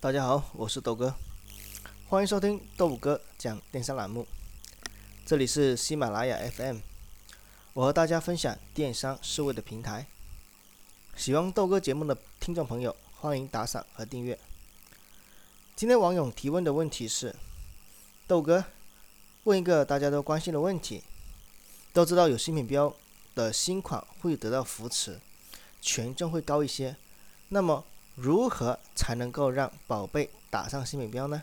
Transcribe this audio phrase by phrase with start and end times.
[0.00, 1.12] 大家好，我是豆哥，
[2.06, 4.28] 欢迎收听豆哥讲电商栏目。
[5.26, 6.78] 这里是喜马拉雅 FM，
[7.72, 10.06] 我和大家分享电商思维的平台。
[11.16, 14.38] 喜欢豆哥节目的听众朋友，欢迎打赏和订阅。
[15.74, 17.34] 今天网友提问的问题是：
[18.28, 18.66] 豆哥，
[19.42, 21.02] 问一个大家都关心的问题。
[21.92, 22.94] 都知道有新品标
[23.34, 25.18] 的新款会得到扶持，
[25.80, 26.94] 权重会高一些。
[27.48, 27.84] 那么
[28.20, 31.40] 如何才能够让宝贝打上新品标呢？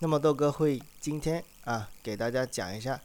[0.00, 3.00] 那么豆哥会今天啊给大家讲一下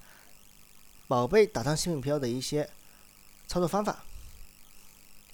[1.08, 2.68] 宝贝打上新品标的一些
[3.48, 4.04] 操作方法。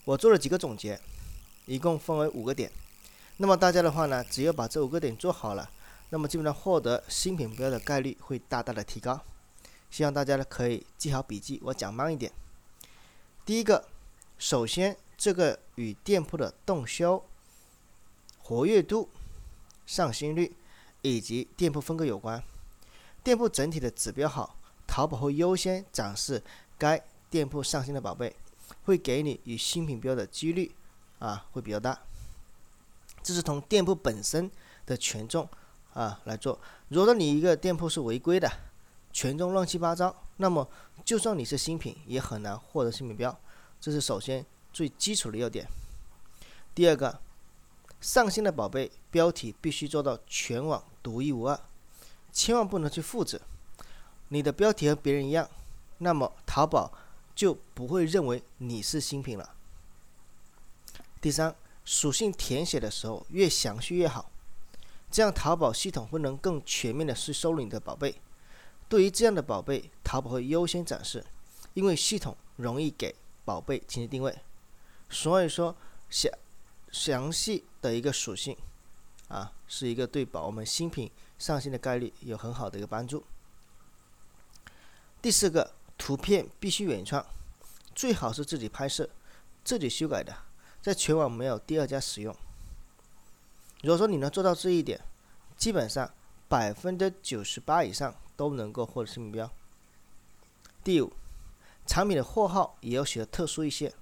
[0.03, 0.99] 我做了几个总结，
[1.65, 2.69] 一共分为五个点。
[3.37, 5.69] 那么大家的话呢，只要把这五个点做好了，
[6.09, 9.21] 那么基本上获得新品标的概率会大大的提高。
[9.89, 12.29] 希望大家呢可以记好笔记，我讲慢一点。
[13.45, 13.87] 第一个，
[14.37, 17.21] 首先这个与店铺的动销、
[18.39, 19.09] 活跃度、
[19.85, 20.55] 上新率。
[21.03, 22.43] 以及店铺风格有关，
[23.23, 26.43] 店铺整体的指标好，淘宝会优先展示
[26.77, 28.35] 该店铺上新的宝贝，
[28.83, 30.73] 会给你与新品标的几率
[31.19, 31.97] 啊会比较大。
[33.21, 34.51] 这是从店铺本身
[34.85, 35.47] 的权重
[35.93, 36.59] 啊来做。
[36.89, 38.51] 如果你一个店铺是违规的，
[39.13, 40.67] 权重乱七八糟，那么
[41.05, 43.39] 就算你是新品，也很难获得新品标。
[43.79, 45.67] 这是首先最基础的要点。
[46.73, 47.19] 第二个。
[47.99, 51.59] 上新的宝贝标题必须做到全网独一无二，
[52.31, 53.41] 千万不能去复制。
[54.27, 55.49] 你的标题和别人一样，
[55.97, 56.93] 那么淘宝
[57.33, 59.55] 就不会认为你是新品了。
[61.19, 64.29] 第三，属性填写的时候越详细越好，
[65.09, 68.21] 这样淘宝系统会能更全面的去收录你的宝贝。
[68.87, 71.25] 对于这样的宝贝，淘宝会优先展示，
[71.73, 74.37] 因为系统容易给宝贝进行定位。
[75.09, 75.75] 所以说，
[76.09, 76.31] 详。
[76.89, 78.57] 详细的一个属性，
[79.27, 83.25] 啊，是一个对宝我们新品上新的概率有很好的一个帮助。
[85.21, 87.23] 第四个，图片必须原创，
[87.93, 89.07] 最好是自己拍摄、
[89.65, 90.33] 自己修改的，
[90.81, 92.33] 在全网没有第二家使用。
[93.83, 94.99] 如果说你能做到这一点，
[95.57, 96.09] 基本上
[96.47, 99.51] 百分之九十八以上都能够获得新目标。
[100.85, 101.11] 第五，
[101.85, 103.93] 产品的货号也要写的特殊一些，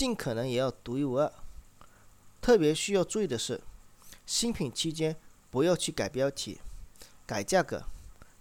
[0.00, 1.30] 尽可能也要独一无二。
[2.40, 3.60] 特别需要注意的是，
[4.24, 5.14] 新品期间
[5.50, 6.58] 不要去改标题、
[7.26, 7.84] 改价格，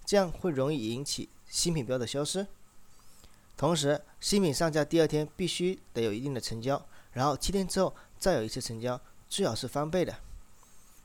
[0.05, 2.47] 这样会容易引起新品标的消失。
[3.57, 10.15] 同时，新品上架第二天必须得有一定的成交，然后七天之后再有一次成交，最好是翻倍的。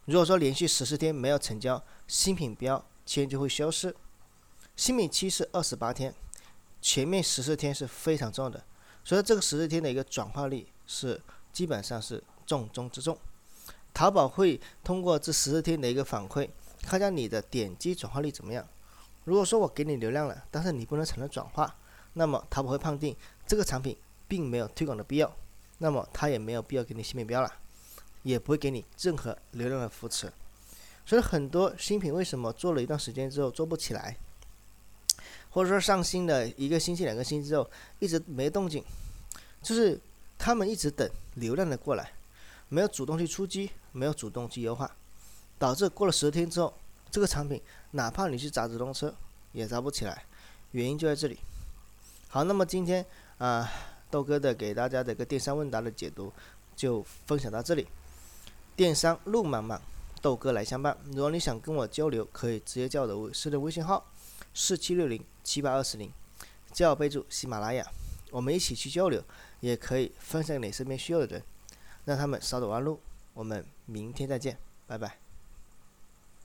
[0.04, 3.92] 如果说连续十四天没有成交，新品标签就会消失。
[4.76, 6.14] 新品期是二十八天，
[6.80, 8.64] 前面十四天是非常重要的，
[9.04, 11.20] 所以这个十四天的一个转化率是
[11.52, 12.22] 基本上是。
[12.46, 13.16] 重中之重，
[13.94, 16.46] 淘宝会通过这十四天的一个反馈，
[16.82, 18.68] 看下你的点击转化率怎么样。
[19.24, 21.74] 如果说我给你流量了，但是你不能产生转化，
[22.12, 23.16] 那么淘宝会判定
[23.46, 23.96] 这个产品
[24.28, 25.34] 并没有推广的必要，
[25.78, 27.50] 那么他也没有必要给你新品标了，
[28.24, 30.30] 也不会给你任何流量的扶持。
[31.06, 34.18] 所以很多新品为什么做了一段时间之后做不起来，
[35.54, 37.70] 或者说上新的一个星期、两个星期之后
[38.00, 38.82] 一直没动静，
[39.62, 39.98] 就是
[40.36, 42.10] 他们一直等流量的过来。
[42.68, 44.90] 没有主动去出击，没有主动去优化，
[45.56, 46.74] 导致过了十天之后，
[47.08, 49.14] 这个产品哪怕你去砸直通车
[49.52, 50.24] 也砸不起来，
[50.72, 51.38] 原因就在这里。
[52.26, 53.06] 好，那么今天
[53.38, 53.70] 啊，
[54.10, 56.32] 豆哥的给大家的一个电商问答的解读
[56.74, 57.86] 就分享到这里。
[58.74, 59.80] 电商路漫漫，
[60.20, 60.98] 豆哥来相伴。
[61.12, 64.04] 如果你想跟我交流，可以直接加我的私人微信号
[64.54, 66.10] 四七六零七八二四零，
[66.72, 67.84] 加我备注喜马拉雅，
[68.30, 69.22] 我们一起去交流，
[69.60, 71.42] 也可以分享给身边需要的人。
[72.04, 73.00] 让他们少走弯路。
[73.32, 75.23] 我们明天再见，拜拜。